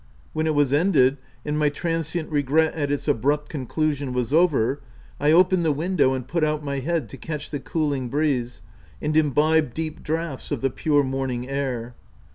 When 0.33 0.47
it 0.47 0.55
was 0.55 0.73
ended, 0.73 1.17
and 1.45 1.59
my 1.59 1.69
transient 1.69 2.31
regret 2.31 2.73
at 2.73 2.91
its 2.91 3.07
abrupt 3.07 3.49
conclusion 3.49 4.13
was 4.13 4.33
over, 4.33 4.81
I 5.19 5.31
opened 5.31 5.63
the 5.63 5.71
window 5.71 6.15
and 6.15 6.27
put 6.27 6.43
out 6.43 6.63
my 6.65 6.79
head 6.79 7.07
to 7.09 7.17
catch 7.17 7.51
the 7.51 7.59
cool 7.59 7.93
ing 7.93 8.07
breeze, 8.09 8.63
and 8.99 9.15
imbibe 9.15 9.75
deep 9.75 10.01
draughts 10.01 10.49
of 10.49 10.61
the 10.61 10.71
pure 10.71 11.03
morning 11.03 11.47
air. 11.47 11.93